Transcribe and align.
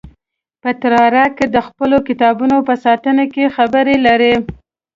پترارک 0.61 1.37
د 1.55 1.57
خپلو 1.67 1.97
کتابونو 2.07 2.55
په 2.67 2.73
ستاینه 2.83 3.25
کې 3.33 3.53
خبرې 3.55 3.95
لري. 4.07 4.33